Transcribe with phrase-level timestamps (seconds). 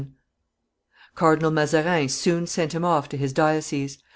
[1.13, 3.99] ]Cardinal Mazarin soon sent him off to his diocese.